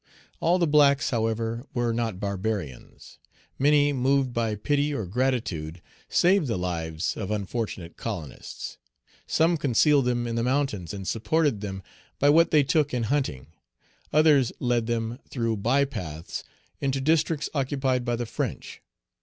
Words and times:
All 0.39 0.57
the 0.57 0.65
blacks, 0.65 1.11
however, 1.11 1.67
were 1.75 1.93
not 1.93 2.19
barbarians. 2.19 3.19
Many, 3.59 3.93
moved 3.93 4.33
by 4.33 4.55
pity 4.55 4.91
or 4.95 5.05
gratitude, 5.05 5.79
saved 6.09 6.47
the 6.47 6.57
lives 6.57 7.15
of 7.15 7.29
unfortunate 7.29 7.97
colonists. 7.97 8.79
Some 9.27 9.57
concealed 9.57 10.05
them 10.05 10.25
in 10.25 10.33
the 10.33 10.41
mountains, 10.43 10.91
and 10.91 11.07
supported 11.07 11.61
them 11.61 11.83
by 12.17 12.29
what 12.31 12.49
they 12.49 12.63
took 12.63 12.95
in 12.95 13.03
hunting. 13.13 13.53
Others 14.11 14.51
led 14.59 14.87
them, 14.87 15.19
through 15.29 15.57
by 15.57 15.85
paths, 15.85 16.43
into 16.79 16.99
districts 16.99 17.47
occupied 17.53 18.03
by 18.03 18.15
the 18.15 18.25
French. 18.25 18.81